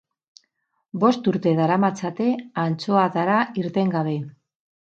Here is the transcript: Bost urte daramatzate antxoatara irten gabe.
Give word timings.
Bost 1.03 1.29
urte 1.31 1.53
daramatzate 1.59 2.27
antxoatara 2.65 3.39
irten 3.65 3.95
gabe. 3.97 4.19